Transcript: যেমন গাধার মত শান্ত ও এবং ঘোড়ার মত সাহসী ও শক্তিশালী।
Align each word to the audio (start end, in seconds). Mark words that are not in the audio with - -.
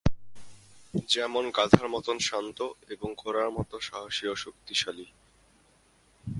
যেমন 1.07 1.43
গাধার 1.57 1.87
মত 1.89 2.07
শান্ত 2.19 2.59
ও 2.61 2.75
এবং 2.89 3.09
ঘোড়ার 3.17 3.49
মত 3.51 3.71
সাহসী 3.81 4.25
ও 4.27 4.35
শক্তিশালী। 4.35 5.07